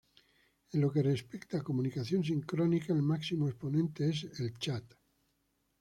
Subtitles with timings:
[0.73, 4.85] En lo que respecta a comunicación sincrónica, el máximo exponente es el chat.